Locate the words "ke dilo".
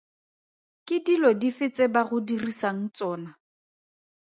0.91-1.29